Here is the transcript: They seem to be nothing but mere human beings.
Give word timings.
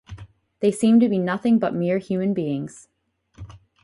They 0.61 0.71
seem 0.71 0.99
to 1.01 1.07
be 1.07 1.19
nothing 1.19 1.59
but 1.59 1.75
mere 1.75 1.99
human 1.99 2.33
beings. 2.33 2.87